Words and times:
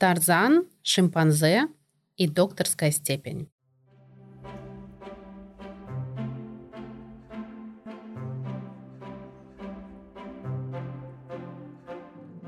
Тарзан, 0.00 0.64
шимпанзе 0.82 1.68
и 2.16 2.26
докторская 2.26 2.90
степень. 2.90 3.50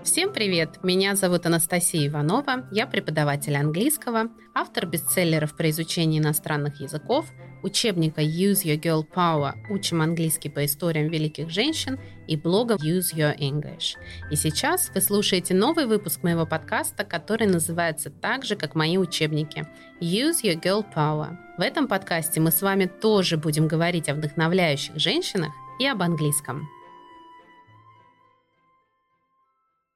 Всем 0.03 0.33
привет! 0.33 0.83
Меня 0.83 1.15
зовут 1.15 1.45
Анастасия 1.45 2.09
Иванова, 2.09 2.67
я 2.73 2.87
преподаватель 2.87 3.55
английского, 3.55 4.31
автор 4.55 4.87
бестселлеров 4.87 5.55
про 5.55 5.69
изучение 5.69 6.23
иностранных 6.23 6.81
языков, 6.81 7.27
учебника 7.63 8.23
Use 8.23 8.65
Your 8.65 8.81
Girl 8.81 9.05
Power 9.15 9.53
«Учим 9.69 10.01
английский 10.01 10.49
по 10.49 10.65
историям 10.65 11.09
великих 11.09 11.51
женщин» 11.51 12.01
и 12.33 12.37
блога 12.37 12.77
Use 12.77 13.15
Your 13.15 13.37
English. 13.39 13.97
И 14.31 14.37
сейчас 14.37 14.91
вы 14.95 15.01
слушаете 15.01 15.55
новый 15.55 15.87
выпуск 15.87 16.23
моего 16.23 16.47
подкаста, 16.47 17.05
который 17.05 17.47
называется 17.47 18.11
так 18.11 18.45
же, 18.45 18.57
как 18.57 18.75
мои 18.75 18.97
учебники 18.97 19.67
Use 20.01 20.43
Your 20.43 20.61
Girl 20.61 20.85
Power. 20.95 21.37
В 21.59 21.61
этом 21.61 21.87
подкасте 21.87 22.41
мы 22.41 22.51
с 22.51 22.63
вами 22.63 22.87
тоже 22.87 23.37
будем 23.37 23.69
говорить 23.69 24.09
о 24.09 24.15
вдохновляющих 24.15 24.97
женщинах 24.97 25.53
и 25.79 25.87
об 25.87 26.03
английском. 26.03 26.69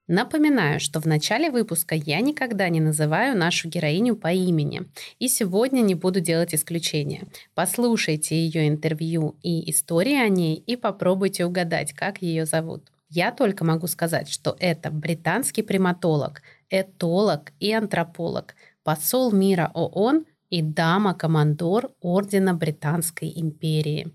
Напоминаю, 0.09 0.79
что 0.79 1.01
в 1.01 1.07
начале 1.07 1.51
выпуска 1.51 1.97
я 1.97 2.21
никогда 2.21 2.69
не 2.69 2.81
называю 2.81 3.37
нашу 3.37 3.69
героиню 3.69 4.15
по 4.15 4.33
имени. 4.33 4.83
И 5.19 5.29
сегодня 5.29 5.81
не 5.81 5.97
буду 5.97 6.21
делать 6.21 6.55
исключения. 6.55 7.25
Послушайте 7.55 8.37
ее 8.37 8.69
интервью 8.69 9.35
и 9.43 9.69
истории 9.69 10.15
о 10.15 10.29
ней 10.29 10.55
и 10.55 10.77
попробуйте 10.77 11.45
угадать, 11.45 11.93
как 11.93 12.23
ее 12.23 12.47
зовут. 12.47 12.85
Я 13.09 13.33
только 13.33 13.65
могу 13.65 13.89
сказать, 13.89 14.29
что 14.29 14.57
это 14.61 14.93
британский 14.93 15.63
приматолог, 15.63 16.43
этолог 16.71 17.53
и 17.59 17.73
антрополог, 17.73 18.55
посол 18.85 19.33
мира 19.33 19.73
ООН 19.75 20.25
и 20.51 20.63
дама-командор 20.63 21.91
Ордена 22.01 22.55
Британской 22.55 23.33
империи. 23.35 24.13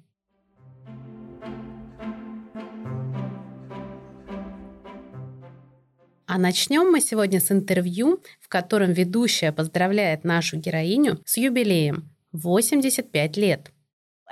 А 6.34 6.38
начнем 6.38 6.90
мы 6.90 7.02
сегодня 7.02 7.42
с 7.42 7.52
интервью, 7.52 8.22
в 8.40 8.48
котором 8.48 8.94
ведущая 8.94 9.52
поздравляет 9.52 10.24
нашу 10.24 10.56
героиню 10.56 11.20
с 11.26 11.36
юбилеем 11.36 12.10
85 12.32 13.36
лет. 13.36 13.70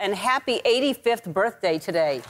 And 0.01 0.15
happy 0.15 0.61
85th 0.63 1.27
birthday 1.33 1.77
today. 1.77 2.21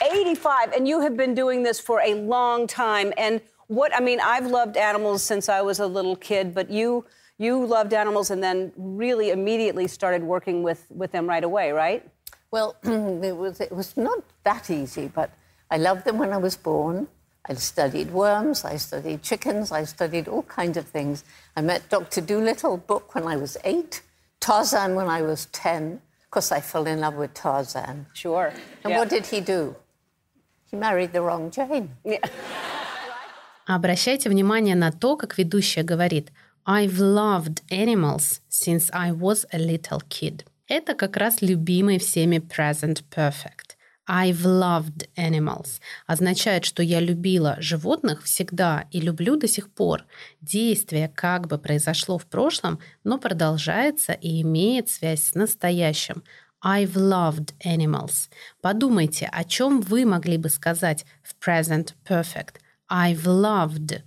85, 0.00 0.76
and 0.76 0.86
you 0.86 1.00
have 1.00 1.16
been 1.16 1.34
doing 1.34 1.64
this 1.64 1.80
for 1.80 2.00
a 2.00 2.14
long 2.14 2.68
time. 2.68 3.12
And 3.16 3.40
what 3.66 3.90
I 3.92 4.00
mean, 4.00 4.20
I've 4.20 4.46
loved 4.46 4.76
animals 4.76 5.24
since 5.24 5.48
I 5.48 5.60
was 5.60 5.80
a 5.80 5.88
little 5.88 6.14
kid, 6.14 6.54
but 6.54 6.70
you 6.70 7.04
you 7.36 7.66
loved 7.66 7.94
animals 7.94 8.30
and 8.30 8.40
then 8.40 8.70
really 8.76 9.30
immediately 9.30 9.88
started 9.88 10.22
working 10.22 10.62
with 10.62 10.86
with 10.88 11.10
them 11.10 11.28
right 11.28 11.42
away, 11.42 11.72
right? 11.72 12.08
Well, 12.51 12.75
it 12.83 13.35
was 13.35 13.59
it 13.59 13.71
was 13.71 13.97
not 13.97 14.19
that 14.43 14.69
easy, 14.69 15.07
but 15.07 15.29
I 15.69 15.77
loved 15.77 16.05
them 16.05 16.17
when 16.17 16.31
I 16.31 16.37
was 16.37 16.55
born. 16.55 17.07
I 17.47 17.53
studied 17.55 18.11
worms, 18.11 18.65
I 18.65 18.77
studied 18.77 19.21
chickens, 19.21 19.71
I 19.71 19.83
studied 19.85 20.27
all 20.27 20.43
kinds 20.43 20.77
of 20.77 20.87
things. 20.87 21.23
I 21.55 21.61
met 21.61 21.89
Dr. 21.89 22.21
Doolittle 22.21 22.77
book 22.77 23.13
when 23.13 23.27
I 23.27 23.35
was 23.35 23.55
eight, 23.63 24.01
Tarzan 24.39 24.95
when 24.95 25.07
I 25.07 25.21
was 25.21 25.45
10. 25.51 26.01
Of 26.23 26.31
course, 26.31 26.51
I 26.51 26.59
fell 26.59 26.87
in 26.87 27.01
love 27.01 27.15
with 27.15 27.35
Tarzan. 27.35 28.07
Sure. 28.13 28.51
And 28.83 28.91
Yeah. 28.91 28.97
what 28.99 29.09
did 29.09 29.27
he 29.27 29.41
do? 29.41 29.75
He 30.71 30.75
married 30.75 31.13
the 31.13 31.21
wrong 31.21 31.51
Jane. 31.51 31.89
Обращайте 33.67 34.29
внимание 34.29 34.75
на 34.75 34.91
то, 34.91 35.15
как 35.15 35.37
ведущая 35.37 35.83
говорит 35.83 36.31
«I've 36.67 36.97
loved 36.97 37.61
animals 37.69 38.41
since 38.49 38.89
I 38.91 39.11
was 39.11 39.45
a 39.51 39.57
little 39.59 40.01
kid». 40.09 40.45
Это 40.70 40.94
как 40.94 41.16
раз 41.16 41.42
любимый 41.42 41.98
всеми 41.98 42.36
present 42.36 43.02
perfect. 43.10 43.74
I've 44.08 44.44
loved 44.44 45.08
animals 45.16 45.80
означает, 46.06 46.64
что 46.64 46.80
я 46.80 47.00
любила 47.00 47.56
животных 47.58 48.22
всегда 48.22 48.84
и 48.92 49.00
люблю 49.00 49.34
до 49.34 49.48
сих 49.48 49.68
пор. 49.74 50.04
Действие 50.40 51.08
как 51.08 51.48
бы 51.48 51.58
произошло 51.58 52.18
в 52.18 52.26
прошлом, 52.26 52.78
но 53.02 53.18
продолжается 53.18 54.12
и 54.12 54.42
имеет 54.42 54.88
связь 54.88 55.24
с 55.24 55.34
настоящим. 55.34 56.22
I've 56.64 56.92
loved 56.92 57.52
animals. 57.64 58.28
Подумайте, 58.62 59.28
о 59.32 59.42
чем 59.42 59.80
вы 59.80 60.06
могли 60.06 60.36
бы 60.36 60.48
сказать 60.50 61.04
в 61.24 61.34
present 61.44 61.94
perfect. 62.08 62.60
I've 62.88 63.24
loved. 63.24 64.02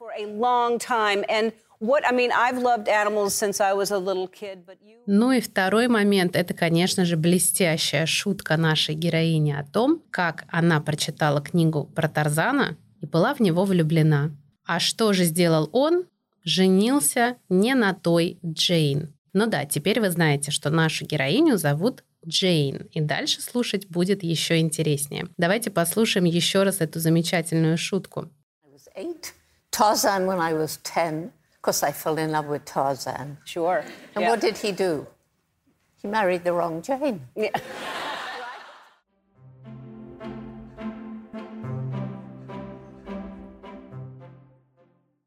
For 0.00 0.10
a 0.18 0.26
long 0.26 0.80
time. 0.80 1.24
And 1.28 1.52
what 1.80 2.02
I 2.04 2.12
mean, 2.12 2.30
I've 2.32 2.58
loved 2.58 2.88
animals 2.88 3.34
since 3.34 3.60
I 3.60 3.72
was 3.72 3.90
a 3.90 3.98
little 3.98 4.28
kid, 4.28 4.64
but 4.66 4.78
you 4.82 4.98
Ну 5.06 5.32
и 5.32 5.40
второй 5.40 5.88
момент– 5.88 6.36
это, 6.36 6.52
конечно 6.52 7.04
же, 7.04 7.16
блестящая 7.16 8.04
шутка 8.06 8.56
нашей 8.56 8.94
героини 8.94 9.52
о 9.52 9.64
том, 9.64 10.02
как 10.10 10.44
она 10.48 10.80
прочитала 10.80 11.40
книгу 11.40 11.84
про 11.84 12.08
Тарзана 12.08 12.76
и 13.00 13.06
была 13.06 13.32
в 13.34 13.40
него 13.40 13.64
влюблена. 13.64 14.32
А 14.66 14.80
что 14.80 15.14
же 15.14 15.24
сделал 15.24 15.70
он? 15.72 16.04
Женился 16.44 17.36
не 17.48 17.74
на 17.74 17.94
той 17.94 18.38
Джейн. 18.44 19.14
Ну 19.32 19.46
да, 19.46 19.64
теперь 19.64 20.00
вы 20.00 20.10
знаете, 20.10 20.50
что 20.50 20.70
нашу 20.70 21.06
героиню 21.06 21.56
зовут 21.56 22.04
Джейн, 22.26 22.88
и 22.92 23.00
дальше 23.00 23.40
слушать 23.40 23.86
будет 23.88 24.22
еще 24.22 24.58
интереснее. 24.58 25.28
Давайте 25.36 25.70
послушаем 25.70 26.26
еще 26.26 26.64
раз 26.64 26.80
эту 26.80 27.00
замечательную 27.00 27.78
шутку. 27.78 28.28
I 28.64 28.70
was 28.70 28.88
eight, 28.94 29.32
Tarzan 29.70 30.26
when 30.26 30.38
I 30.38 30.52
was 30.52 30.78
10. 30.82 31.30
Of 31.68 31.74
course, 31.74 31.82
I 31.82 31.92
fell 31.92 32.16
in 32.16 32.32
love 32.32 32.46
with 32.46 32.64
Tarzan. 32.64 33.36
sure. 33.44 33.84
And 34.14 34.22
Yeah. 34.22 34.30
what 34.30 34.40
did 34.40 34.56
he 34.56 34.72
do? 34.72 35.06
He 36.00 36.08
married 36.08 36.42
the 36.42 36.54
wrong 36.54 36.80
Jane. 36.80 37.20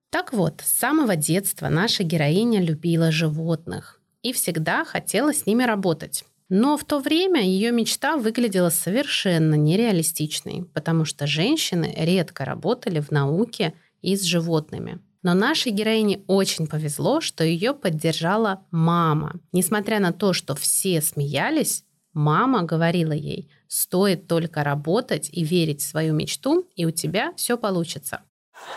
Так 0.09 0.33
вот, 0.33 0.61
с 0.61 0.71
самого 0.79 1.15
детства 1.15 1.69
наша 1.69 2.03
героиня 2.03 2.61
любила 2.61 3.11
животных 3.11 4.01
и 4.23 4.33
всегда 4.33 4.83
хотела 4.83 5.33
с 5.33 5.45
ними 5.45 5.63
работать. 5.63 6.25
Но 6.49 6.75
в 6.75 6.83
то 6.83 6.99
время 6.99 7.41
ее 7.41 7.71
мечта 7.71 8.17
выглядела 8.17 8.69
совершенно 8.69 9.55
нереалистичной, 9.55 10.65
потому 10.73 11.05
что 11.05 11.25
женщины 11.27 11.93
редко 11.95 12.43
работали 12.43 12.99
в 12.99 13.11
науке 13.11 13.73
и 14.01 14.17
с 14.17 14.23
животными. 14.23 14.99
Но 15.23 15.33
нашей 15.35 15.71
героине 15.71 16.21
очень 16.27 16.67
повезло, 16.67 17.21
что 17.21 17.43
ее 17.43 17.73
поддержала 17.73 18.65
мама. 18.71 19.39
Несмотря 19.51 19.99
на 19.99 20.13
то, 20.13 20.33
что 20.33 20.55
все 20.55 20.99
смеялись, 21.01 21.83
мама 22.13 22.63
говорила 22.63 23.11
ей, 23.11 23.49
стоит 23.67 24.27
только 24.27 24.63
работать 24.63 25.29
и 25.31 25.43
верить 25.43 25.81
в 25.81 25.87
свою 25.87 26.13
мечту, 26.13 26.67
и 26.75 26.85
у 26.85 26.91
тебя 26.91 27.33
все 27.35 27.57
получится. 27.57 28.21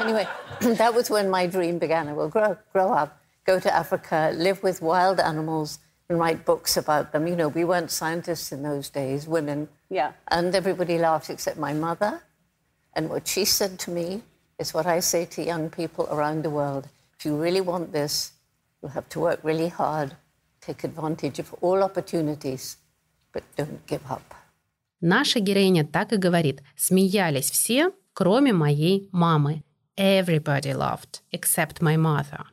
Anyway, 0.00 0.26
that 0.60 0.94
was 0.94 1.10
when 1.10 1.30
my 1.30 1.46
dream 1.46 1.78
began. 1.78 2.08
I 2.08 2.14
will 2.14 2.30
grow, 2.30 2.56
grow 2.72 2.92
up, 2.92 3.10
go 3.46 3.58
to 3.58 3.74
Africa, 3.74 4.32
live 4.34 4.62
with 4.62 4.80
wild 4.80 5.20
animals, 5.20 5.78
and 6.08 6.18
write 6.18 6.44
books 6.44 6.76
about 6.76 7.12
them. 7.12 7.26
You 7.26 7.36
know, 7.36 7.48
we 7.48 7.64
weren't 7.64 7.90
scientists 7.90 8.52
in 8.52 8.62
those 8.62 8.90
days, 8.90 9.26
women. 9.26 9.68
Yeah. 9.90 10.12
And 10.28 10.54
everybody 10.54 10.98
laughed 10.98 11.30
except 11.30 11.58
my 11.58 11.72
mother. 11.72 12.20
And 12.94 13.08
what 13.08 13.26
she 13.26 13.44
said 13.44 13.78
to 13.80 13.90
me 13.90 14.22
is 14.57 14.73
what 14.73 14.85
I 14.85 14.99
say 14.99 15.25
to 15.25 15.43
young 15.43 15.69
people 15.69 16.07
around 16.11 16.43
the 16.43 16.49
world. 16.49 16.87
If 17.17 17.25
you 17.25 17.35
really 17.35 17.61
want 17.61 17.91
this, 17.91 18.33
you'll 18.81 18.91
have 18.91 19.09
to 19.09 19.19
work 19.19 19.39
really 19.43 19.69
hard, 19.69 20.15
take 20.61 20.83
advantage 20.83 21.39
of 21.39 21.53
all 21.61 21.83
opportunities, 21.83 22.77
but 23.33 23.43
don't 23.57 23.85
give 23.87 24.05
up. 24.09 24.23
Наша 25.01 25.39
героиня 25.39 25.85
так 25.85 26.11
и 26.11 26.17
говорит. 26.17 26.61
Смеялись 26.75 27.51
все, 27.51 27.91
кроме 28.13 28.51
моей 28.53 29.09
мамы. 29.13 29.63
Everybody 29.95 30.73
laughed, 30.73 31.21
except 31.31 31.81
my 31.81 31.95
mother. 31.97 32.45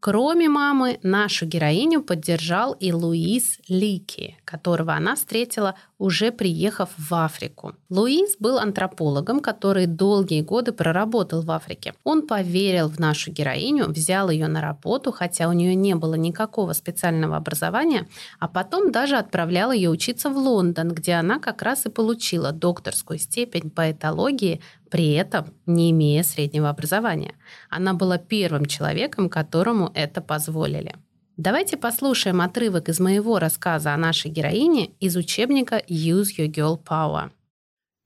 Кроме 0.00 0.48
мамы, 0.48 1.00
нашу 1.02 1.44
героиню 1.46 2.02
поддержал 2.02 2.72
и 2.72 2.92
Луис 2.92 3.58
Лики, 3.68 4.36
которого 4.44 4.94
она 4.94 5.16
встретила, 5.16 5.74
уже 5.98 6.30
приехав 6.30 6.90
в 6.96 7.12
Африку. 7.12 7.74
Луис 7.90 8.36
был 8.38 8.58
антропологом, 8.58 9.40
который 9.40 9.86
долгие 9.86 10.42
годы 10.42 10.70
проработал 10.70 11.42
в 11.42 11.50
Африке. 11.50 11.94
Он 12.04 12.28
поверил 12.28 12.88
в 12.88 13.00
нашу 13.00 13.32
героиню, 13.32 13.86
взял 13.86 14.30
ее 14.30 14.46
на 14.46 14.60
работу, 14.60 15.10
хотя 15.10 15.48
у 15.48 15.52
нее 15.52 15.74
не 15.74 15.96
было 15.96 16.14
никакого 16.14 16.74
специального 16.74 17.36
образования, 17.36 18.06
а 18.38 18.46
потом 18.46 18.92
даже 18.92 19.16
отправлял 19.16 19.72
ее 19.72 19.90
учиться 19.90 20.30
в 20.30 20.38
Лондон, 20.38 20.90
где 20.92 21.14
она 21.14 21.40
как 21.40 21.62
раз 21.62 21.86
и 21.86 21.90
получила 21.90 22.52
докторскую 22.52 23.18
степень 23.18 23.70
по 23.70 23.90
этологии, 23.90 24.60
при 24.90 25.12
этом 25.12 25.54
не 25.66 25.90
имея 25.90 26.22
среднего 26.22 26.68
образования. 26.68 27.34
Она 27.70 27.94
была 27.94 28.18
первым 28.18 28.66
человеком, 28.66 29.28
которому 29.28 29.90
это 29.94 30.20
позволили. 30.20 30.94
Давайте 31.36 31.76
послушаем 31.76 32.40
отрывок 32.40 32.88
из 32.88 32.98
моего 32.98 33.38
рассказа 33.38 33.94
о 33.94 33.96
нашей 33.96 34.30
героине 34.30 34.90
из 34.98 35.16
учебника 35.16 35.82
Use 35.88 36.36
Your 36.36 36.48
Girl 36.48 36.76
Power. 36.82 37.30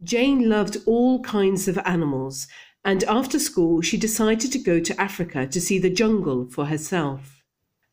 Jane 0.02 0.48
loved 0.48 0.82
all 0.86 1.22
kinds 1.22 1.68
of 1.68 1.78
animals, 1.86 2.48
and 2.84 3.04
after 3.04 3.38
school 3.38 3.80
she 3.80 3.96
decided 3.96 4.52
to 4.52 4.58
go 4.58 4.80
to 4.80 5.00
Africa 5.00 5.46
to 5.46 5.60
see 5.60 5.78
the 5.78 5.88
jungle 5.88 6.46
for 6.50 6.66
herself. 6.66 7.20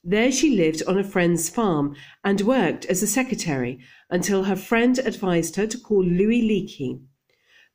There 0.03 0.31
she 0.31 0.55
lived 0.55 0.81
on 0.87 0.97
a 0.97 1.03
friend's 1.03 1.49
farm 1.49 1.95
and 2.23 2.41
worked 2.41 2.85
as 2.85 3.03
a 3.03 3.07
secretary 3.07 3.79
until 4.09 4.43
her 4.43 4.55
friend 4.55 4.97
advised 4.99 5.55
her 5.57 5.67
to 5.67 5.77
call 5.77 6.03
Louis 6.03 6.41
Leakey, 6.41 6.99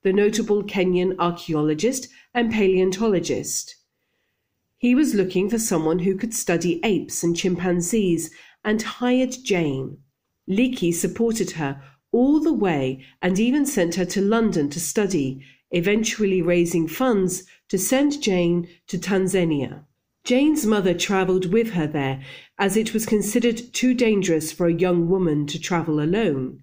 the 0.05 0.13
notable 0.13 0.63
Kenyan 0.63 1.17
archaeologist 1.19 2.09
and 2.35 2.53
paleontologist. 2.53 3.75
He 4.77 4.95
was 4.95 5.15
looking 5.15 5.49
for 5.49 5.59
someone 5.59 6.01
who 6.01 6.15
could 6.15 6.35
study 6.35 6.79
apes 6.85 7.23
and 7.23 7.35
chimpanzees 7.35 8.31
and 8.63 8.83
hired 8.83 9.35
Jane. 9.43 9.97
Leakey 10.49 10.93
supported 10.93 11.53
her 11.53 11.83
all 12.13 12.39
the 12.39 12.53
way 12.53 13.03
and 13.23 13.41
even 13.41 13.65
sent 13.65 13.95
her 13.95 14.05
to 14.05 14.21
London 14.21 14.69
to 14.71 14.79
study, 14.79 15.41
eventually 15.71 16.43
raising 16.43 16.87
funds 16.87 17.45
to 17.71 17.79
send 17.79 18.23
Jane 18.23 18.69
to 18.89 18.99
Tanzania. 18.99 19.87
Jane's 20.23 20.67
mother 20.67 20.93
travelled 20.93 21.51
with 21.51 21.71
her 21.71 21.87
there 21.87 22.23
as 22.59 22.77
it 22.77 22.93
was 22.93 23.07
considered 23.07 23.73
too 23.73 23.95
dangerous 23.95 24.53
for 24.53 24.67
a 24.67 24.73
young 24.73 25.09
woman 25.09 25.47
to 25.47 25.59
travel 25.59 25.99
alone. 25.99 26.63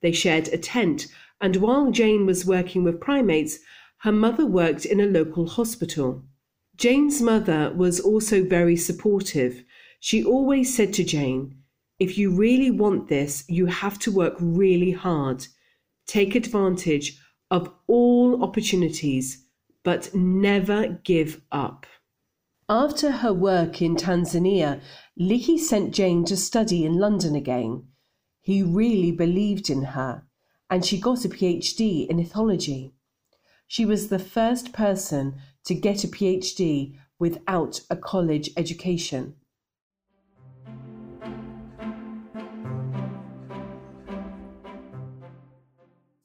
They 0.00 0.12
shared 0.12 0.48
a 0.48 0.56
tent, 0.56 1.08
and 1.40 1.56
while 1.56 1.90
Jane 1.90 2.26
was 2.26 2.44
working 2.44 2.84
with 2.84 3.00
primates, 3.00 3.58
her 3.98 4.12
mother 4.12 4.46
worked 4.46 4.84
in 4.84 5.00
a 5.00 5.06
local 5.06 5.46
hospital. 5.46 6.24
Jane's 6.76 7.20
mother 7.20 7.72
was 7.76 8.00
also 8.00 8.42
very 8.44 8.76
supportive. 8.76 9.62
She 10.00 10.24
always 10.24 10.74
said 10.74 10.94
to 10.94 11.04
Jane, 11.04 11.56
if 11.98 12.16
you 12.16 12.30
really 12.30 12.70
want 12.70 13.08
this, 13.08 13.44
you 13.48 13.66
have 13.66 13.98
to 14.00 14.10
work 14.10 14.34
really 14.40 14.92
hard. 14.92 15.46
Take 16.06 16.34
advantage 16.34 17.18
of 17.50 17.70
all 17.86 18.42
opportunities, 18.42 19.44
but 19.82 20.14
never 20.14 21.00
give 21.04 21.42
up. 21.52 21.86
After 22.70 23.10
her 23.10 23.34
work 23.34 23.82
in 23.82 23.96
Tanzania, 23.96 24.80
Licky 25.20 25.58
sent 25.58 25.92
Jane 25.92 26.24
to 26.24 26.36
study 26.36 26.84
in 26.84 26.98
London 26.98 27.34
again. 27.34 27.84
He 28.40 28.62
really 28.62 29.12
believed 29.12 29.68
in 29.68 29.82
her, 29.82 30.24
and 30.70 30.84
she 30.86 30.98
got 30.98 31.24
a 31.24 31.28
PhD 31.28 32.06
in 32.06 32.24
ethology. 32.24 32.92
She 33.66 33.84
was 33.84 34.08
the 34.08 34.18
first 34.18 34.72
person 34.72 35.34
to 35.64 35.74
get 35.74 36.04
a 36.04 36.08
PhD 36.08 36.96
without 37.18 37.80
a 37.90 37.96
college 37.96 38.50
education. 38.56 39.34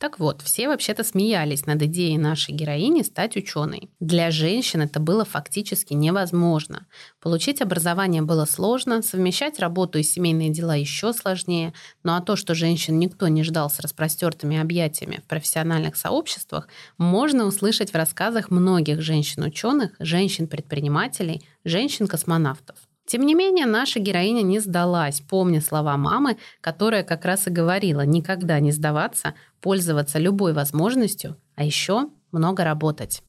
Так 0.06 0.20
вот, 0.20 0.44
все 0.44 0.68
вообще-то 0.68 1.04
смеялись 1.04 1.66
над 1.66 1.82
идеей 1.82 2.20
нашей 2.20 2.54
героини 2.54 3.02
стать 3.02 3.36
ученой. 3.38 3.90
Для 4.00 4.30
женщин 4.30 4.82
это 4.84 5.00
было 5.00 5.26
фактически 5.26 5.96
невозможно. 5.96 6.86
Получить 7.20 7.60
образование 7.60 8.22
было 8.22 8.46
сложно, 8.46 9.02
совмещать 9.02 9.58
работу 9.58 9.98
и 9.98 10.04
семейные 10.04 10.52
дела 10.52 10.76
еще 10.76 11.12
сложнее. 11.12 11.74
Ну 12.04 12.14
а 12.14 12.22
то, 12.22 12.36
что 12.36 12.54
женщин 12.54 13.00
никто 13.00 13.28
не 13.30 13.42
ждал 13.44 13.68
с 13.72 13.80
распростертыми 13.80 14.60
объятиями 14.60 15.22
в 15.26 15.28
профессиональных 15.28 15.96
сообществах, 15.96 16.68
можно 17.00 17.46
услышать 17.46 17.90
в 17.90 17.96
рассказах 17.96 18.52
многих 18.52 19.02
женщин-ученых, 19.02 19.94
женщин-предпринимателей, 19.98 21.42
женщин-космонавтов. 21.64 22.76
Тем 23.06 23.22
не 23.22 23.36
менее, 23.36 23.68
наша 23.68 24.00
героиня 24.00 24.42
не 24.42 24.60
сдалась, 24.60 25.22
помня 25.22 25.62
слова 25.62 25.96
мамы, 25.96 26.38
которая 26.62 27.04
как 27.04 27.24
раз 27.24 27.48
и 27.48 27.52
говорила 27.52 28.02
никогда 28.02 28.60
не 28.60 28.72
сдаваться, 28.72 29.36
пользоваться 29.62 30.18
любой 30.18 30.54
возможностью, 30.54 31.38
а 31.56 31.64
еще 31.64 32.10
много 32.32 32.64
работать. 32.64 33.22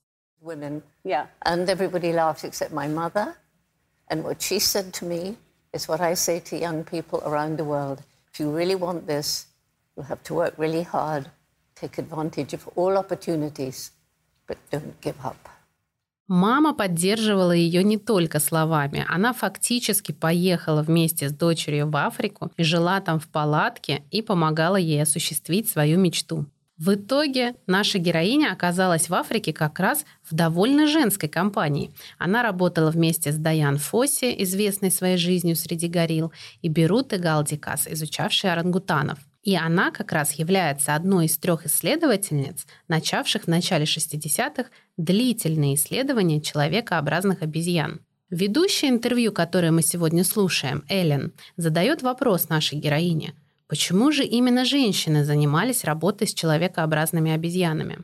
Мама 16.29 16.75
поддерживала 16.75 17.53
ее 17.53 17.85
не 17.85 17.99
только 17.99 18.41
словами. 18.41 19.05
Она 19.09 19.33
фактически 19.33 20.11
поехала 20.11 20.83
вместе 20.83 21.29
с 21.29 21.33
дочерью 21.33 21.89
в 21.89 21.97
Африку, 21.97 22.51
жила 22.59 23.01
там 23.01 23.21
в 23.21 23.29
палатке 23.29 24.03
и 24.11 24.23
помогала 24.23 24.77
ей 24.77 25.03
осуществить 25.03 25.69
свою 25.69 25.99
мечту. 25.99 26.47
В 26.79 26.95
итоге 26.95 27.55
наша 27.67 27.99
героиня 27.99 28.53
оказалась 28.53 29.09
в 29.09 29.15
Африке 29.15 29.55
как 29.55 29.79
раз 29.79 30.05
в 30.29 30.35
довольно 30.35 30.87
женской 30.87 31.29
компании. 31.29 31.91
Она 32.19 32.43
работала 32.43 32.91
вместе 32.91 33.33
с 33.33 33.37
Даян 33.37 33.79
Фосси, 33.79 34.35
известной 34.43 34.91
своей 34.91 35.17
жизнью 35.17 35.57
среди 35.57 35.89
горилл, 35.89 36.33
и 36.61 36.69
Беруты 36.69 37.17
Галдикас, 37.17 37.87
изучавшей 37.89 38.53
орангутанов. 38.53 39.19
И 39.47 39.55
она 39.55 39.93
как 39.93 40.11
раз 40.11 40.33
является 40.33 40.97
одной 40.97 41.27
из 41.27 41.39
трех 41.39 41.67
исследовательниц, 41.67 42.67
начавших 42.89 43.45
в 43.45 43.47
начале 43.47 43.85
60-х 43.85 44.71
длительные 44.97 45.77
исследования 45.77 46.41
человекообразных 46.41 47.43
обезьян. 47.43 48.01
Ведущая 48.29 48.89
интервью, 48.89 49.31
которое 49.31 49.71
мы 49.71 49.83
сегодня 49.83 50.25
слушаем, 50.25 50.85
Эллен, 50.89 51.33
задает 51.57 52.03
вопрос 52.03 52.49
нашей 52.49 52.77
героине. 52.77 53.35
Почему 53.69 54.11
же 54.11 54.25
именно 54.25 54.65
женщины 54.65 55.25
занимались 55.25 55.85
работой 55.85 56.27
с 56.27 56.35
человекообразными 56.35 57.31
обезьянами? 57.31 57.99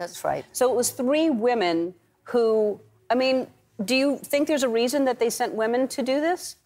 That's 0.00 0.24
right. 0.24 0.44
So 0.52 0.72
it 0.72 0.76
was 0.76 0.90
three 0.90 1.30
women 1.30 1.94
who, 2.32 2.80
I 3.08 3.14
mean, 3.14 3.46
do 3.78 3.94
you 3.94 4.18
think 4.24 4.48
there's 4.48 4.64
a 4.64 4.68
reason 4.68 5.04
that 5.04 5.20
they 5.20 5.30
sent 5.30 5.54
women 5.54 5.86
to 5.86 6.02
do 6.02 6.20
this? 6.20 6.56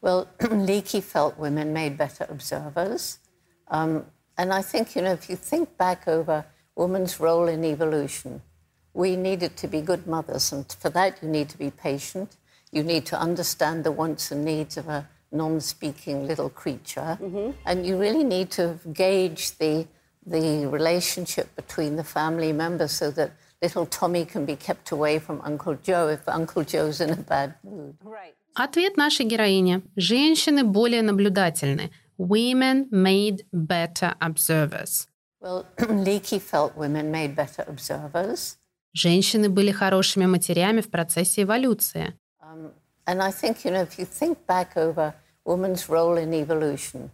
Well, 0.00 0.28
Leakey 0.38 1.02
felt 1.02 1.36
women 1.36 1.72
made 1.72 1.98
better 1.98 2.28
observers. 2.30 3.18
Um, 3.67 4.05
and 4.37 4.53
I 4.53 4.61
think, 4.61 4.95
you 4.95 5.01
know, 5.01 5.11
if 5.11 5.29
you 5.29 5.35
think 5.35 5.77
back 5.77 6.07
over 6.07 6.45
women's 6.75 7.19
role 7.19 7.47
in 7.47 7.63
evolution, 7.63 8.41
we 8.93 9.15
needed 9.15 9.55
to 9.57 9.67
be 9.67 9.81
good 9.81 10.07
mothers. 10.07 10.51
And 10.51 10.65
for 10.79 10.89
that, 10.89 11.19
you 11.21 11.29
need 11.29 11.49
to 11.49 11.57
be 11.57 11.71
patient. 11.71 12.37
You 12.71 12.83
need 12.83 13.05
to 13.07 13.19
understand 13.19 13.83
the 13.83 13.91
wants 13.91 14.31
and 14.31 14.43
needs 14.45 14.77
of 14.77 14.87
a 14.87 15.07
non 15.31 15.61
speaking 15.61 16.27
little 16.27 16.49
creature. 16.49 17.17
Mm-hmm. 17.21 17.51
And 17.65 17.85
you 17.85 17.97
really 17.97 18.23
need 18.23 18.51
to 18.51 18.79
gauge 18.93 19.57
the, 19.57 19.87
the 20.25 20.65
relationship 20.67 21.55
between 21.55 21.95
the 21.95 22.03
family 22.03 22.51
members 22.53 22.91
so 22.91 23.11
that 23.11 23.31
little 23.61 23.85
Tommy 23.85 24.25
can 24.25 24.45
be 24.45 24.55
kept 24.55 24.91
away 24.91 25.19
from 25.19 25.41
Uncle 25.43 25.75
Joe 25.75 26.07
if 26.07 26.27
Uncle 26.27 26.63
Joe's 26.63 26.99
in 26.99 27.11
a 27.11 27.15
bad 27.15 27.55
mood. 27.63 27.95
Right. 28.03 28.33
Ответ 28.53 28.97
нашей 28.97 29.25
героини. 29.25 29.81
Женщины 29.95 30.63
более 30.63 31.01
наблюдательны. 31.03 31.89
Women 32.18 32.88
made 32.90 33.44
better 33.52 34.14
observers. 34.20 35.06
Well, 35.40 35.66
Leakey 35.78 36.40
felt 36.40 36.76
women 36.76 37.10
made 37.10 37.34
better 37.36 37.64
observers. 37.68 38.56
Женщины 38.94 39.50
были 39.50 39.70
хорошими 39.70 40.24
матерями 40.24 40.80
в 40.80 40.90
процессе 40.90 41.42
эволюции. 41.42 42.14
Um, 42.40 42.72
and 43.06 43.22
I 43.22 43.30
think, 43.30 43.64
you 43.64 43.70
know, 43.70 43.82
if 43.82 43.98
you 43.98 44.06
think 44.06 44.46
back 44.46 44.76
over 44.76 45.14
women's 45.44 45.88
role 45.88 46.16
in 46.16 46.32
evolution, 46.32 47.10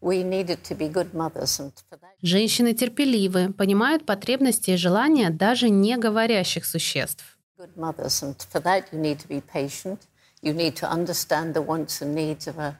we 0.00 0.22
needed 0.22 0.62
to 0.64 0.74
be 0.74 0.88
good 0.88 1.12
mothers. 1.12 1.58
And 1.58 1.72
for 1.90 1.98
that... 1.98 2.14
Женщины 2.22 2.74
терпеливы, 2.74 3.52
понимают 3.52 4.06
потребности 4.06 4.70
и 4.70 4.76
желания 4.76 5.30
даже 5.30 5.68
не 5.68 5.96
говорящих 5.96 6.64
существ. 6.64 7.24
Good 7.58 7.76
mothers, 7.76 8.22
and 8.22 8.36
for 8.52 8.62
that 8.62 8.84
you 8.92 9.00
need 9.00 9.18
to 9.18 9.28
be 9.28 9.40
patient. 9.40 10.02
You 10.42 10.52
need 10.52 10.76
to 10.76 10.88
understand 10.88 11.54
the 11.54 11.62
wants 11.62 12.00
and 12.00 12.14
needs 12.14 12.46
of 12.46 12.58
a. 12.58 12.78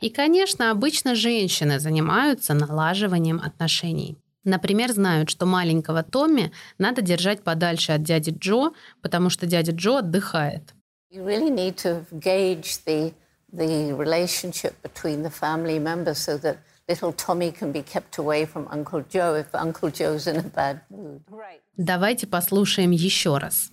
И, 0.00 0.10
конечно, 0.10 0.70
обычно 0.70 1.14
женщины 1.14 1.78
занимаются 1.78 2.54
налаживанием 2.54 3.40
отношений. 3.44 4.16
Например, 4.44 4.90
знают, 4.92 5.28
что 5.28 5.44
маленького 5.44 6.02
Томми 6.02 6.52
надо 6.78 7.02
держать 7.02 7.42
подальше 7.42 7.92
от 7.92 8.02
дяди 8.02 8.30
Джо, 8.30 8.72
потому 9.02 9.28
что 9.28 9.46
дядя 9.46 9.72
Джо 9.72 9.98
отдыхает. 9.98 10.74
You 11.10 11.24
really 11.24 11.50
need 11.50 11.76
to 11.76 12.04
gauge 12.12 12.84
the, 12.84 13.14
the 13.52 13.94
relationship 13.94 14.74
between 14.82 15.22
the 15.22 15.30
family 15.30 15.78
members 15.78 16.18
so 16.18 16.36
that 16.38 16.58
little 16.88 17.12
Tommy 17.12 17.50
can 17.52 17.72
be 17.72 17.82
kept 17.82 18.18
away 18.18 18.44
from 18.44 18.66
Uncle 18.70 19.02
Joe 19.08 19.34
if 19.34 19.54
Uncle 19.54 19.90
Joe's 19.90 20.26
in 20.26 20.36
a 20.36 20.42
bad 20.42 20.80
mood. 20.90 21.22
Right. 21.30 21.60
Давайте 21.76 22.26
послушаем 22.26 22.90
еще 22.90 23.38
раз. 23.38 23.70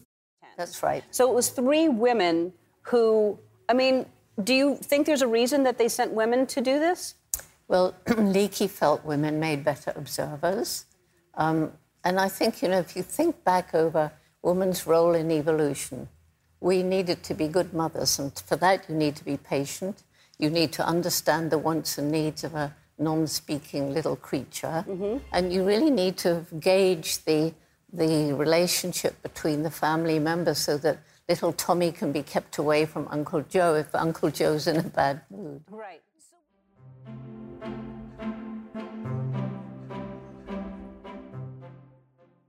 That's 0.57 0.81
right. 0.81 1.03
So 1.11 1.29
it 1.29 1.35
was 1.35 1.49
three 1.49 1.89
women 1.89 2.53
who, 2.83 3.37
I 3.67 3.73
mean, 3.73 4.05
do 4.43 4.53
you 4.53 4.75
think 4.75 5.05
there's 5.05 5.21
a 5.21 5.27
reason 5.27 5.63
that 5.63 5.77
they 5.77 5.87
sent 5.87 6.11
women 6.11 6.45
to 6.47 6.61
do 6.61 6.79
this? 6.79 7.15
Well, 7.67 7.95
Leakey 8.05 8.69
felt 8.69 9.03
women 9.05 9.39
made 9.39 9.63
better 9.63 9.93
observers. 9.95 10.85
Um, 11.35 11.71
and 12.03 12.19
I 12.19 12.27
think, 12.27 12.61
you 12.61 12.69
know, 12.69 12.79
if 12.79 12.95
you 12.95 13.01
think 13.03 13.43
back 13.43 13.73
over 13.73 14.11
women's 14.41 14.85
role 14.85 15.15
in 15.15 15.31
evolution, 15.31 16.07
we 16.59 16.83
needed 16.83 17.23
to 17.23 17.33
be 17.33 17.47
good 17.47 17.73
mothers. 17.73 18.19
And 18.19 18.31
for 18.45 18.55
that, 18.57 18.85
you 18.87 18.95
need 18.95 19.15
to 19.15 19.25
be 19.25 19.37
patient. 19.37 20.03
You 20.37 20.49
need 20.49 20.71
to 20.73 20.85
understand 20.85 21.51
the 21.51 21.57
wants 21.57 21.97
and 21.97 22.11
needs 22.11 22.43
of 22.43 22.53
a 22.55 22.75
non 22.99 23.27
speaking 23.27 23.93
little 23.93 24.15
creature. 24.15 24.83
And 25.31 25.51
you 25.51 25.65
really 25.65 25.89
need 25.89 26.17
to 26.17 26.45
gauge 26.59 27.23
the, 27.25 27.53
the 27.91 28.33
relationship 28.33 29.21
between 29.21 29.63
the 29.63 29.71
family 29.71 30.19
members 30.19 30.59
so 30.59 30.77
that 30.77 30.99
little 31.27 31.53
Tommy 31.53 31.91
can 31.91 32.11
be 32.11 32.21
kept 32.21 32.57
away 32.57 32.85
from 32.85 33.07
Uncle 33.09 33.41
Joe 33.41 33.75
if 33.75 33.93
Uncle 33.95 34.29
Joe's 34.29 34.67
in 34.67 34.77
a 34.77 34.83
bad 34.83 35.21
mood. 35.29 35.63
Right. 35.69 36.01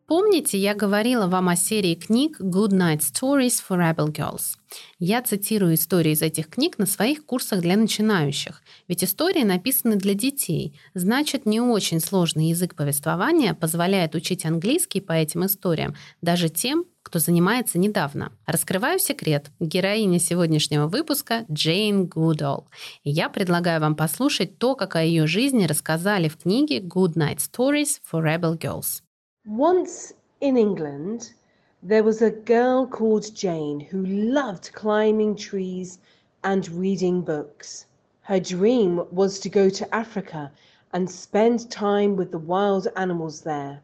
Помните, 0.08 0.56
я 0.56 0.74
говорила 0.74 1.26
вам 1.26 1.48
о 1.48 1.56
серии 1.56 1.96
книг 1.96 2.40
Good 2.40 2.70
Night 2.70 3.00
Stories 3.00 3.60
for 3.68 3.76
Rebel 3.76 4.12
Girls? 4.12 4.56
Я 5.00 5.20
цитирую 5.20 5.74
истории 5.74 6.12
из 6.12 6.22
этих 6.22 6.48
книг 6.48 6.78
на 6.78 6.86
своих 6.86 7.26
курсах 7.26 7.60
для 7.60 7.76
начинающих, 7.76 8.62
ведь 8.86 9.02
истории 9.02 9.42
написаны 9.42 9.96
для 9.96 10.14
детей, 10.14 10.78
значит, 10.94 11.44
не 11.44 11.60
очень 11.60 11.98
сложный 11.98 12.50
язык 12.50 12.76
повествования 12.76 13.52
позволяет 13.52 14.14
учить 14.14 14.44
английский 14.44 15.00
по 15.00 15.12
этим 15.12 15.44
историям 15.44 15.96
даже 16.22 16.50
тем, 16.50 16.84
кто 17.06 17.20
занимается 17.20 17.78
недавно. 17.78 18.32
Раскрываю 18.46 18.98
секрет. 18.98 19.52
Героиня 19.60 20.18
сегодняшнего 20.18 20.88
выпуска 20.88 21.44
Джейн 21.48 22.06
Гудолл. 22.06 22.66
И 23.04 23.10
я 23.10 23.28
предлагаю 23.28 23.80
вам 23.80 23.94
послушать 23.94 24.58
то, 24.58 24.74
как 24.74 24.96
о 24.96 25.04
ее 25.04 25.28
жизни 25.28 25.66
рассказали 25.66 26.26
в 26.26 26.36
книге 26.36 26.80
Good 26.80 27.14
Night 27.14 27.38
Stories 27.38 28.00
for 28.10 28.24
Rebel 28.24 28.58
Girls. 28.58 29.02
Once 29.46 30.14
in 30.40 30.56
England, 30.56 31.32
there 31.80 32.02
was 32.02 32.22
a 32.22 32.30
girl 32.30 32.88
called 32.88 33.32
Jane 33.36 33.86
who 33.92 34.04
loved 34.04 34.72
climbing 34.72 35.36
trees 35.36 36.00
and 36.42 36.68
reading 36.70 37.22
books. 37.22 37.86
Her 38.22 38.40
dream 38.40 39.06
was 39.12 39.38
to 39.42 39.48
go 39.48 39.70
to 39.70 39.94
Africa 39.94 40.50
and 40.92 41.08
spend 41.08 41.70
time 41.70 42.16
with 42.16 42.32
the 42.32 42.44
wild 42.44 42.88
animals 42.96 43.42
there. 43.42 43.80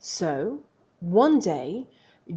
So, 0.00 0.58
one 0.98 1.38
day, 1.38 1.86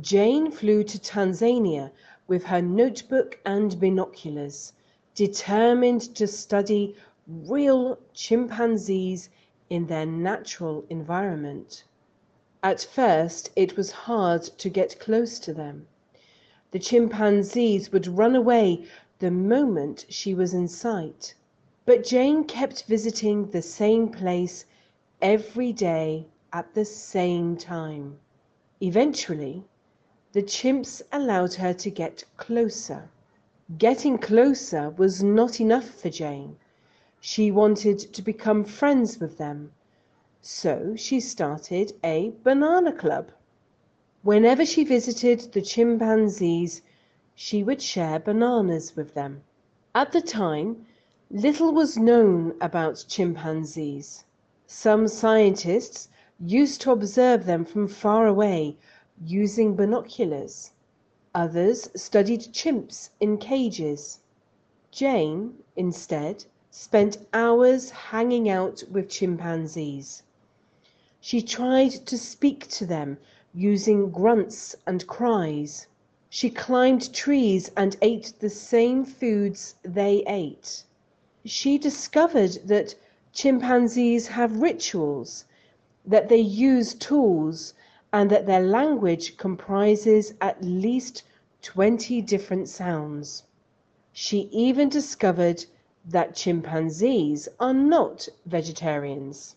Jane 0.01 0.51
flew 0.51 0.83
to 0.83 0.99
Tanzania 0.99 1.91
with 2.27 2.43
her 2.45 2.61
notebook 2.61 3.39
and 3.43 3.77
binoculars, 3.79 4.71
determined 5.15 6.15
to 6.15 6.25
study 6.27 6.95
real 7.27 7.97
chimpanzees 8.13 9.29
in 9.69 9.87
their 9.87 10.05
natural 10.05 10.85
environment. 10.89 11.83
At 12.63 12.81
first, 12.81 13.49
it 13.55 13.75
was 13.75 13.91
hard 13.91 14.43
to 14.43 14.69
get 14.69 14.99
close 14.99 15.37
to 15.39 15.53
them. 15.53 15.87
The 16.71 16.79
chimpanzees 16.79 17.91
would 17.91 18.07
run 18.07 18.35
away 18.35 18.85
the 19.17 19.31
moment 19.31 20.05
she 20.07 20.33
was 20.35 20.53
in 20.53 20.67
sight. 20.67 21.33
But 21.85 22.05
Jane 22.05 22.43
kept 22.45 22.85
visiting 22.85 23.49
the 23.49 23.63
same 23.63 24.07
place 24.09 24.65
every 25.21 25.73
day 25.73 26.27
at 26.53 26.73
the 26.75 26.85
same 26.85 27.57
time. 27.57 28.19
Eventually, 28.81 29.65
the 30.39 30.45
chimps 30.45 31.01
allowed 31.11 31.53
her 31.55 31.73
to 31.73 31.89
get 31.89 32.23
closer. 32.37 33.09
Getting 33.77 34.17
closer 34.17 34.89
was 34.91 35.21
not 35.21 35.59
enough 35.59 35.89
for 35.89 36.09
Jane. 36.09 36.55
She 37.19 37.51
wanted 37.51 37.99
to 38.13 38.21
become 38.21 38.63
friends 38.63 39.19
with 39.19 39.37
them. 39.37 39.73
So 40.39 40.95
she 40.95 41.19
started 41.19 41.91
a 42.05 42.31
banana 42.41 42.93
club. 42.93 43.33
Whenever 44.23 44.65
she 44.65 44.85
visited 44.85 45.51
the 45.51 45.61
chimpanzees, 45.61 46.83
she 47.35 47.61
would 47.61 47.81
share 47.81 48.17
bananas 48.17 48.95
with 48.95 49.15
them. 49.15 49.43
At 49.93 50.13
the 50.13 50.21
time, 50.21 50.85
little 51.29 51.73
was 51.73 51.97
known 51.97 52.55
about 52.61 53.03
chimpanzees. 53.09 54.23
Some 54.65 55.09
scientists 55.09 56.07
used 56.39 56.79
to 56.79 56.91
observe 56.91 57.45
them 57.45 57.65
from 57.65 57.89
far 57.89 58.25
away 58.25 58.77
using 59.25 59.75
binoculars. 59.75 60.71
Others 61.35 61.89
studied 61.95 62.53
chimps 62.53 63.09
in 63.19 63.37
cages. 63.37 64.19
Jane, 64.91 65.55
instead, 65.75 66.45
spent 66.71 67.17
hours 67.33 67.89
hanging 67.89 68.49
out 68.49 68.83
with 68.89 69.09
chimpanzees. 69.09 70.23
She 71.19 71.41
tried 71.41 71.91
to 71.91 72.17
speak 72.17 72.67
to 72.69 72.85
them 72.85 73.17
using 73.53 74.09
grunts 74.09 74.75
and 74.87 75.05
cries. 75.05 75.87
She 76.29 76.49
climbed 76.49 77.13
trees 77.13 77.71
and 77.75 77.97
ate 78.01 78.33
the 78.39 78.49
same 78.49 79.03
foods 79.03 79.75
they 79.83 80.23
ate. 80.27 80.83
She 81.43 81.77
discovered 81.77 82.59
that 82.65 82.95
chimpanzees 83.33 84.27
have 84.27 84.61
rituals, 84.61 85.45
that 86.05 86.29
they 86.29 86.39
use 86.39 86.93
tools, 86.93 87.73
and 88.11 88.31
that 88.31 88.47
their 88.47 88.61
language 88.61 89.37
comprises 89.37 90.33
at 90.41 90.63
least 90.63 91.23
20 91.61 92.21
different 92.23 92.67
sounds. 92.67 93.43
She 94.13 94.49
even 94.51 94.89
discovered 94.89 95.65
that 96.05 96.35
chimpanzees 96.35 97.47
are 97.59 97.73
not 97.73 98.27
vegetarians. 98.45 99.55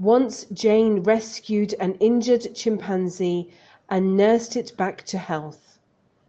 Once 0.00 0.44
Jane 0.46 1.02
rescued 1.02 1.74
an 1.74 1.94
injured 1.94 2.54
chimpanzee 2.54 3.50
and 3.88 4.16
nursed 4.16 4.56
it 4.56 4.76
back 4.76 5.04
to 5.06 5.18
health. 5.18 5.78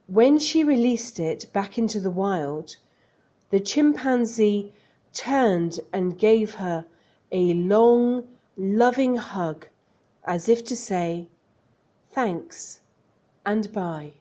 When 0.07 0.37
she 0.37 0.63
released 0.63 1.19
it 1.19 1.51
back 1.51 1.77
into 1.77 1.99
the 1.99 2.11
wild, 2.11 2.75
the 3.49 3.59
chimpanzee 3.59 4.71
turned 5.13 5.79
and 5.91 6.17
gave 6.17 6.53
her 6.55 6.85
a 7.31 7.53
long, 7.53 8.27
loving 8.55 9.15
hug 9.15 9.65
as 10.25 10.47
if 10.47 10.63
to 10.65 10.75
say, 10.75 11.27
thanks 12.15 12.79
and 13.45 13.71
bye. 13.71 14.13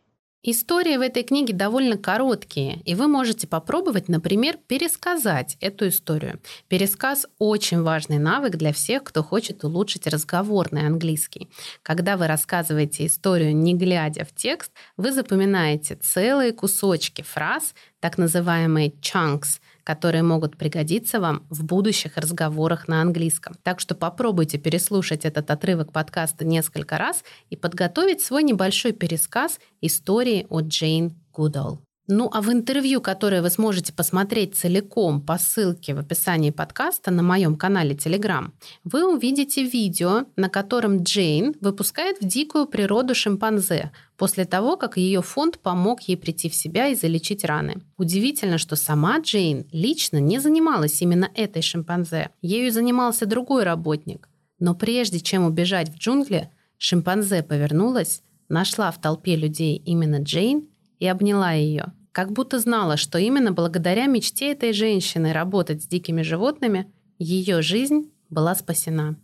Истории 0.44 0.96
в 0.96 1.00
этой 1.00 1.24
книге 1.24 1.52
довольно 1.52 1.98
короткие, 1.98 2.80
и 2.84 2.94
вы 2.94 3.08
можете 3.08 3.48
попробовать, 3.48 4.08
например, 4.08 4.56
пересказать 4.68 5.56
эту 5.60 5.88
историю. 5.88 6.40
Пересказ– 6.68 7.26
очень 7.38 7.82
важный 7.82 8.18
навык 8.18 8.56
для 8.56 8.72
всех, 8.72 9.02
кто 9.02 9.24
хочет 9.24 9.64
улучшить 9.64 10.06
разговорный 10.06 10.86
английский. 10.86 11.50
Когда 11.82 12.16
вы 12.16 12.28
рассказываете 12.28 13.06
историю, 13.06 13.54
не 13.56 13.74
глядя 13.74 14.24
в 14.24 14.32
текст, 14.32 14.70
вы 14.96 15.10
запоминаете 15.10 15.96
целые 15.96 16.52
кусочки 16.52 17.22
фраз, 17.22 17.74
так 18.00 18.18
называемые 18.18 18.90
chunks, 19.00 19.60
которые 19.84 20.22
могут 20.22 20.56
пригодиться 20.56 21.20
вам 21.20 21.46
в 21.50 21.64
будущих 21.64 22.16
разговорах 22.16 22.88
на 22.88 23.00
английском. 23.00 23.54
Так 23.62 23.80
что 23.80 23.94
попробуйте 23.94 24.58
переслушать 24.58 25.24
этот 25.24 25.50
отрывок 25.50 25.92
подкаста 25.92 26.44
несколько 26.44 26.98
раз 26.98 27.24
и 27.50 27.56
подготовить 27.56 28.20
свой 28.20 28.42
небольшой 28.42 28.92
пересказ 28.92 29.58
истории 29.80 30.46
от 30.50 30.66
Джейн 30.66 31.14
Гудолл. 31.32 31.87
Ну 32.10 32.30
а 32.32 32.40
в 32.40 32.50
интервью, 32.50 33.02
которое 33.02 33.42
вы 33.42 33.50
сможете 33.50 33.92
посмотреть 33.92 34.54
целиком 34.54 35.20
по 35.20 35.36
ссылке 35.36 35.94
в 35.94 35.98
описании 35.98 36.50
подкаста 36.50 37.10
на 37.10 37.22
моем 37.22 37.54
канале 37.54 37.94
Telegram, 37.94 38.50
вы 38.82 39.06
увидите 39.14 39.62
видео, 39.62 40.24
на 40.34 40.48
котором 40.48 41.02
Джейн 41.02 41.54
выпускает 41.60 42.16
в 42.22 42.26
дикую 42.26 42.64
природу 42.64 43.14
шимпанзе 43.14 43.92
после 44.16 44.46
того, 44.46 44.78
как 44.78 44.96
ее 44.96 45.20
фонд 45.20 45.58
помог 45.58 46.00
ей 46.00 46.16
прийти 46.16 46.48
в 46.48 46.54
себя 46.54 46.88
и 46.88 46.94
залечить 46.94 47.44
раны. 47.44 47.82
Удивительно, 47.98 48.56
что 48.56 48.74
сама 48.74 49.18
Джейн 49.20 49.66
лично 49.70 50.16
не 50.16 50.38
занималась 50.38 51.02
именно 51.02 51.30
этой 51.34 51.60
шимпанзе. 51.60 52.30
Ею 52.40 52.72
занимался 52.72 53.26
другой 53.26 53.64
работник. 53.64 54.30
Но 54.58 54.74
прежде 54.74 55.20
чем 55.20 55.44
убежать 55.44 55.90
в 55.90 55.98
джунгли, 55.98 56.50
шимпанзе 56.78 57.42
повернулась, 57.42 58.22
нашла 58.48 58.90
в 58.92 58.98
толпе 58.98 59.36
людей 59.36 59.76
именно 59.76 60.22
Джейн 60.22 60.68
и 61.00 61.06
обняла 61.06 61.52
ее– 61.52 61.92
как 62.18 62.32
будто 62.32 62.58
знала, 62.58 62.96
что 62.96 63.16
именно 63.16 63.52
благодаря 63.52 64.06
мечте 64.06 64.50
этой 64.50 64.72
женщины 64.72 65.32
работать 65.32 65.84
с 65.84 65.86
дикими 65.86 66.22
животными 66.22 66.92
ее 67.20 67.62
жизнь 67.62 68.10
была 68.28 68.56
спасена. 68.56 69.14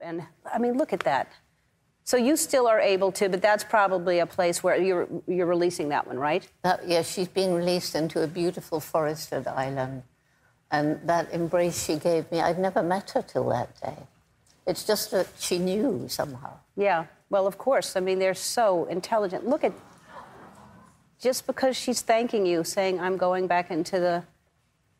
And 0.00 0.22
I 0.46 0.58
mean, 0.58 0.78
look 0.78 0.94
at 0.94 1.04
that. 1.04 1.26
So 2.04 2.16
you 2.16 2.38
still 2.38 2.66
are 2.66 2.80
able 2.80 3.12
to, 3.12 3.28
but 3.28 3.42
that's 3.42 3.64
probably 3.64 4.20
a 4.20 4.26
place 4.26 4.62
where 4.62 4.80
you're 4.80 5.06
you're 5.26 5.44
releasing 5.44 5.90
that 5.90 6.06
one, 6.06 6.18
right? 6.18 6.48
That, 6.62 6.88
yes, 6.88 7.12
she's 7.12 7.28
being 7.28 7.52
released 7.52 7.94
into 7.94 8.22
a 8.22 8.26
beautiful 8.26 8.80
forested 8.80 9.46
island. 9.46 10.04
And 10.70 10.98
that 11.04 11.30
embrace 11.34 11.84
she 11.84 11.96
gave 11.96 12.32
me, 12.32 12.40
I'd 12.40 12.58
never 12.58 12.82
met 12.82 13.10
her 13.10 13.20
till 13.20 13.50
that 13.50 13.78
day. 13.82 13.98
It's 14.66 14.84
just 14.84 15.10
that 15.10 15.26
she 15.38 15.58
knew 15.58 16.06
somehow. 16.08 16.52
Yeah. 16.76 17.04
Well, 17.28 17.46
of 17.46 17.58
course. 17.58 17.94
I 17.94 18.00
mean, 18.00 18.18
they're 18.18 18.32
so 18.32 18.86
intelligent. 18.86 19.46
Look 19.46 19.64
at 19.64 19.74
just 21.20 21.46
because 21.46 21.76
she's 21.76 22.00
thanking 22.02 22.46
you, 22.46 22.64
saying, 22.64 23.00
I'm 23.00 23.16
going 23.16 23.46
back 23.46 23.70
into 23.70 23.98
the. 23.98 24.24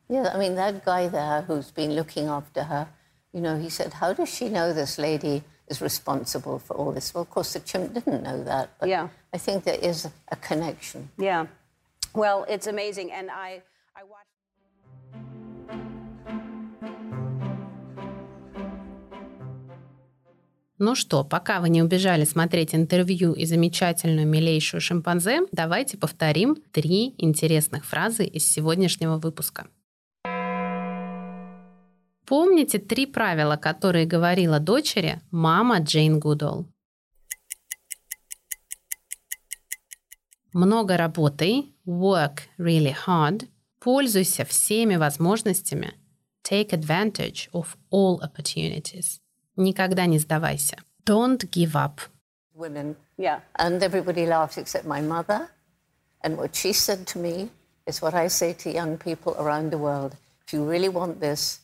Yeah, 0.08 0.30
I 0.34 0.38
mean, 0.38 0.54
that 0.54 0.84
guy 0.84 1.08
there 1.08 1.42
who's 1.42 1.70
been 1.70 1.92
looking 1.94 2.26
after 2.26 2.64
her, 2.64 2.88
you 3.32 3.40
know, 3.40 3.58
he 3.58 3.68
said, 3.68 3.94
How 3.94 4.12
does 4.12 4.28
she 4.28 4.48
know 4.48 4.72
this 4.72 4.98
lady 4.98 5.42
is 5.68 5.80
responsible 5.80 6.58
for 6.58 6.74
all 6.76 6.92
this? 6.92 7.12
Well, 7.14 7.22
of 7.22 7.30
course, 7.30 7.52
the 7.52 7.60
chimp 7.60 7.92
didn't 7.94 8.22
know 8.22 8.42
that. 8.44 8.70
But 8.80 8.88
Yeah. 8.88 9.08
I 9.32 9.38
think 9.38 9.64
there 9.64 9.78
is 9.80 10.08
a 10.28 10.36
connection. 10.36 11.10
Yeah. 11.18 11.46
Well, 12.14 12.46
it's 12.48 12.66
amazing. 12.66 13.12
And 13.12 13.30
I, 13.30 13.62
I 13.94 14.04
watched. 14.04 14.24
Ну 20.80 20.94
что, 20.94 21.24
пока 21.24 21.60
вы 21.60 21.70
не 21.70 21.82
убежали 21.82 22.24
смотреть 22.24 22.72
интервью 22.72 23.32
и 23.32 23.44
замечательную 23.46 24.28
милейшую 24.28 24.80
шимпанзе, 24.80 25.40
давайте 25.50 25.98
повторим 25.98 26.54
три 26.70 27.16
интересных 27.18 27.84
фразы 27.84 28.24
из 28.24 28.48
сегодняшнего 28.48 29.18
выпуска. 29.18 29.66
Помните 32.24 32.78
три 32.78 33.06
правила, 33.06 33.56
которые 33.56 34.06
говорила 34.06 34.60
дочери 34.60 35.20
мама 35.32 35.80
Джейн 35.80 36.20
Гудол? 36.20 36.66
Много 40.52 40.96
работай, 40.96 41.74
work 41.86 42.42
really 42.56 42.94
hard, 43.06 43.48
пользуйся 43.80 44.44
всеми 44.44 44.94
возможностями, 44.94 45.94
take 46.48 46.70
advantage 46.70 47.50
of 47.52 47.76
all 47.90 48.20
opportunities– 48.20 49.18
Никогда 49.58 50.06
не 50.06 50.20
сдавайся. 50.20 50.76
Don't 51.04 51.50
give 51.50 51.74
up. 51.74 52.00
Women. 52.54 52.94
Yeah. 53.18 53.40
And 53.58 53.82
everybody 53.82 54.24
laughed 54.24 54.56
except 54.56 54.86
my 54.86 55.00
mother. 55.00 55.48
And 56.22 56.36
what 56.36 56.54
she 56.54 56.72
said 56.72 57.08
to 57.08 57.18
me 57.18 57.50
is 57.84 58.00
what 58.00 58.14
I 58.14 58.28
say 58.28 58.52
to 58.52 58.70
young 58.70 58.96
people 58.98 59.34
around 59.36 59.72
the 59.72 59.78
world. 59.78 60.16
If 60.46 60.52
you 60.52 60.62
really 60.62 60.88
want 60.88 61.20
this, 61.20 61.58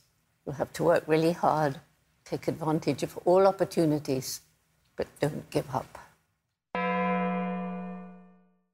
you'll 0.44 0.56
have 0.56 0.72
to 0.72 0.82
work 0.82 1.04
really 1.06 1.32
hard, 1.32 1.78
take 2.24 2.48
advantage 2.48 3.04
of 3.04 3.16
all 3.24 3.46
opportunities, 3.46 4.40
but 4.96 5.06
don't 5.20 5.48
give 5.50 5.70
up. 5.72 5.86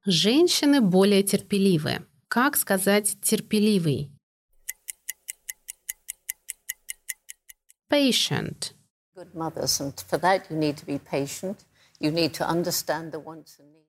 Женщины 0.03 0.81
более 0.81 1.21
терпеливые. 1.21 2.07
Как 2.27 2.57
сказать 2.57 3.17
терпеливый? 3.21 4.09
Patient. 7.87 8.73
good 9.20 9.34
mothers, 9.34 9.80
and 9.80 9.98
for 10.08 10.18
that 10.18 10.50
you 10.50 10.56
need 10.56 10.76
to 10.76 10.86
be 10.86 10.98
patient. 10.98 11.64
You 11.98 12.10
need 12.10 12.34
to 12.34 12.46
understand 12.46 13.12
the 13.12 13.18
wants 13.18 13.58
and 13.58 13.68
needs. 13.72 13.86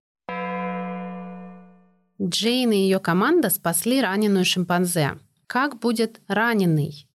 Джейн 2.20 2.72
и 2.72 2.77
ее 2.77 3.00
команда 3.00 3.50
спасли 3.50 4.01
раненую 4.01 4.46
шимпанзе. 4.46 5.20
Как 5.46 5.79
будет 5.79 6.20
раненый? 6.27 7.08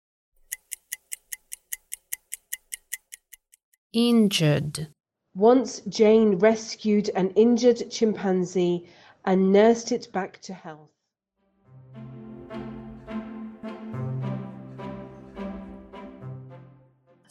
Injured. 3.94 4.88
Once 5.34 5.82
Jane 5.88 6.38
rescued 6.38 7.10
an 7.16 7.30
injured 7.36 7.90
chimpanzee 7.90 8.88
and 9.26 9.52
nursed 9.52 9.92
it 9.92 10.12
back 10.12 10.40
to 10.42 10.54
health. 10.54 10.90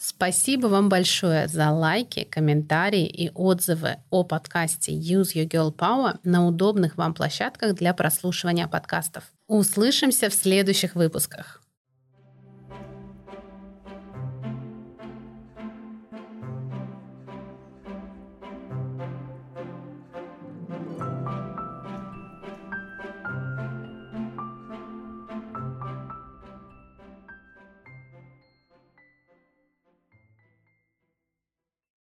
Спасибо 0.08 0.68
вам 0.68 0.88
большое 0.88 1.48
за 1.48 1.72
лайки, 1.72 2.22
комментарии 2.22 3.06
и 3.06 3.32
отзывы 3.34 3.96
о 4.10 4.22
подкасте 4.22 4.92
Use 4.92 5.34
Your 5.34 5.48
Girl 5.48 5.74
Power 5.74 6.20
на 6.22 6.46
удобных 6.46 6.96
вам 6.96 7.12
площадках 7.12 7.74
для 7.74 7.92
прослушивания 7.92 8.68
подкастов. 8.68 9.24
Услышимся 9.48 10.30
в 10.30 10.34
следующих 10.34 10.94
выпусках. 10.94 11.60